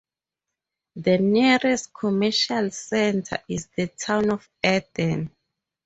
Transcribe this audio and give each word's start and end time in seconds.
The 0.95 1.19
nearest 1.19 1.93
commercial 1.93 2.71
centre 2.71 3.37
is 3.47 3.67
the 3.77 3.85
town 3.85 4.31
of 4.31 4.49
Eden. 4.65 5.29